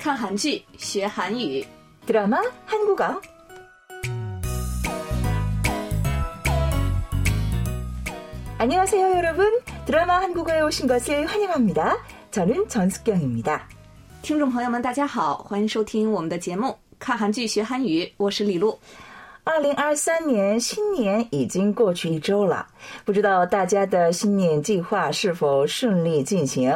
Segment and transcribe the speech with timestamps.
[0.00, 1.66] 看韩剧学韩语，
[2.06, 3.20] 드라마 한국어.
[8.58, 9.50] 안녕하세요, 여러분.
[9.84, 11.96] 드라마 한국어에 오신 것을 환영합니다.
[12.30, 13.68] 저는 전숙경입니다.
[14.22, 18.78] 听众朋友们，大家好，欢迎收听我们的节目《看韩剧学韩语》，我是李璐。
[19.43, 22.67] 二零二三年新年已经过去一周了，
[23.03, 26.69] 不知道大家的新年计划是否顺利进行？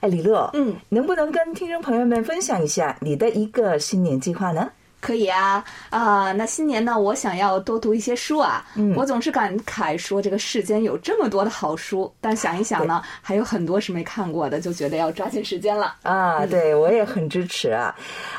[0.00, 4.70] 哎，李乐，嗯，能不能跟听众朋友们分享一下你的一个新年计划呢？
[5.02, 8.64] 可以啊，啊、那新年呢，我想要多读一些书啊。
[8.76, 15.96] 嗯，我总是感慨说这个世间有这么多的好书，但想一想呢，还有很多是没看过的，就觉得要抓紧时间了。
[16.02, 17.92] 啊，对我也很支持啊，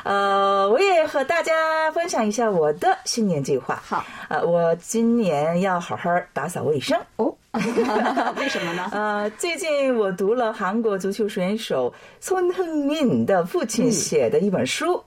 [0.04, 1.52] 呃，我也和大家
[1.92, 3.80] 分享一下我的新年计划。
[3.84, 6.98] 好，呃，我今年要好好打扫卫生。
[7.16, 7.34] 哦，
[8.36, 8.88] 为什么呢？
[8.92, 15.02] 呃，最近我读了韩国足球选手孙亨敏的父亲写的一本书，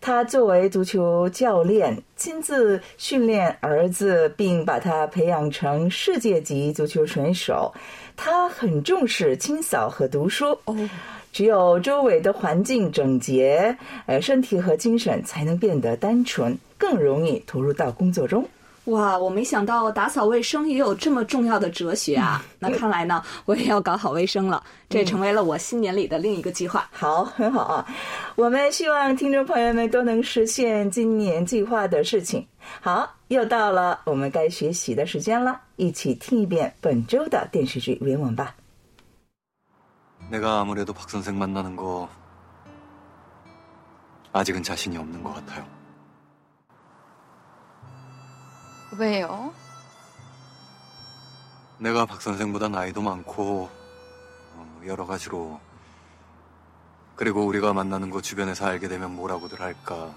[0.00, 7.72] 他作为足球教练亲自训练儿子，并把他培养成世界级足球选手。
[8.16, 10.58] 他很重视清扫和读书。
[10.64, 10.88] 哦。
[11.32, 18.44] 只有周围的环境整洁，呃，身体和精神才能变得单纯，更容易投入到工作中。
[18.85, 22.45] 哇，我没想到打扫卫生也有这么重要的哲学啊！
[22.59, 26.87] 那看来呢，我也要搞好卫生了，这也成为了我新年里的另一个计划。
[26.91, 27.87] 好，很好啊！
[28.35, 32.45] 我们希望听众朋友们都能实现今年计划的事情。
[32.79, 38.53] 好，又到了我们该学习的时间了，一起听一遍本周的电视剧原文吧。
[40.29, 42.07] 내가 아무래도 박 선생 만나는 거
[44.31, 45.65] 아직은 자신이 없는 것 같아요.
[49.00, 49.54] 왜요?
[51.78, 53.70] 내가 박 선생보다 나이도 많고
[54.52, 55.58] 어, 여러 가지로
[57.16, 60.14] 그리고 우리가 만나는 거 주변에서 알게 되면 뭐라고들 할까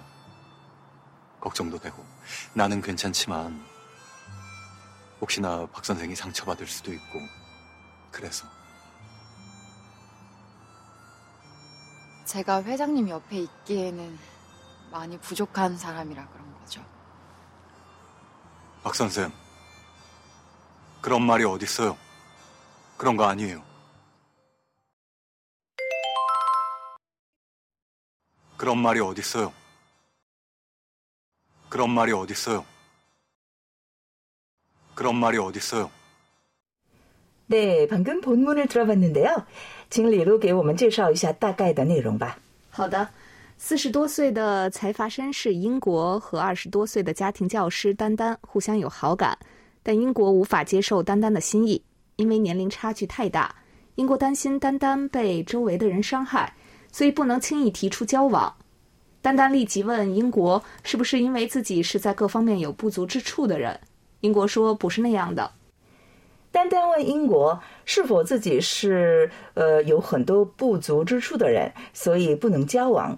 [1.40, 2.04] 걱정도 되고
[2.54, 3.58] 나는 괜찮지만
[5.22, 7.20] 혹시나 박 선생이 상처받을 수도 있고
[8.12, 8.46] 그래서
[12.26, 14.20] 제가 회장님 옆에 있기에는
[14.92, 16.43] 많이 부족한 사람이라 그런.
[18.83, 19.33] 박 선생
[21.01, 21.97] 그런 말이 어딨어요
[22.97, 23.63] 그런 거 아니에요
[28.57, 29.53] 그런 말이 어딨어요
[31.69, 32.65] 그런 말이 어딨어요
[34.95, 35.91] 그런 말이 어딨어요
[37.51, 39.47] 네, 방금 본문을 들어봤는데요.
[39.89, 42.39] 请李璐给我们介绍一下大概的内容吧。
[42.71, 43.09] 好的，
[43.58, 49.38] 四十多岁的财阀绅士英国和二十多岁的家庭教师丹丹互相有好感，
[49.82, 51.82] 但英国无法接受丹丹的心意，
[52.18, 53.56] 因为年龄差距太大。
[53.96, 56.54] 英国担心丹丹被周围的人伤害，
[56.92, 58.54] 所以不能轻易提出交往。
[59.22, 63.80] 丹丹立即问英国是不是因为自己是在各方面有不足之处的人。
[64.22, 65.50] 英国说不是那样的。
[66.52, 73.18] 丹丹问英国是否自己是呃有很多不足之处的人，所以不能交往。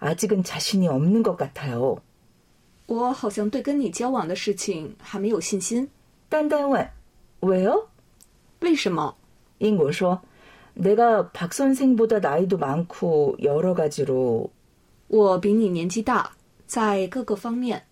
[0.00, 1.96] 아직은 자신이 없는 것 같아요.
[2.86, 5.88] 我好像对跟你交往的事情还没有信心。
[6.28, 6.90] 딴딴원
[7.40, 7.88] 왜요?
[8.60, 9.14] 为什么？
[9.58, 10.20] 인고 说
[10.74, 14.50] 내가 박 선생보다 나이도 많고 여러 가지로
[15.08, 16.30] 我比你年纪大，
[16.66, 17.82] 在各个方面。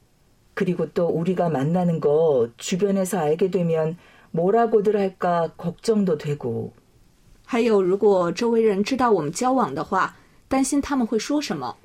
[0.54, 3.96] 그리고 또 우리가 만나는 거 주변에서 알게 되면
[4.30, 6.72] 뭐라고들 할까 걱정도 되고
[7.46, 10.14] 还有，如果周围人知道我们交往的话，
[10.48, 11.76] 担心他们会说什么。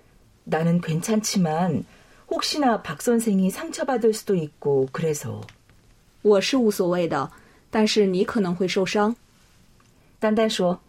[0.43, 1.85] 나는 괜찮지만
[2.29, 5.41] 혹시나 박 선생이 상처받을 수도 있고 그래서
[6.21, 7.31] 我是无所谓的，
[7.71, 9.15] 但是你可能会受伤。
[10.19, 10.79] 딴딴 说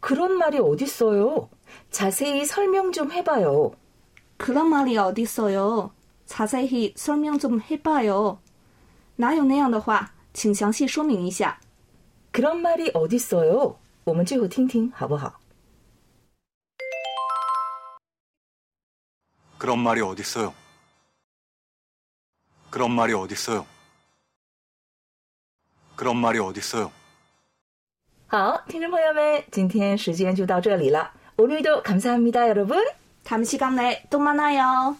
[0.00, 1.48] 그런말이어딨어요？
[1.90, 3.72] 자세히설명좀해봐요。
[4.38, 5.90] 그런말이어딨어요？
[6.26, 8.38] 자세히설명좀해봐요。
[9.16, 10.12] 哪有那样的话？
[10.34, 11.58] 请详细说明一下。
[12.32, 13.76] 그런말이어딨어요？
[14.04, 15.40] 我们最后听听好不好？
[19.58, 20.52] 그런 말이 어딨어요?
[22.70, 23.64] 그런 말이 어딨어요?
[26.00, 26.90] 그런 말이 어딨어요?
[28.28, 31.12] 好，听众朋友们，今天时间就到这里了。
[31.36, 32.84] 오늘도감사합니다여러분。
[33.24, 34.96] 다음시간에또만나요